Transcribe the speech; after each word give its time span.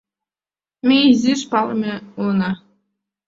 Ме 0.87 0.97
изиш 1.11 1.41
палыме 1.51 1.93
улына. 2.19 2.51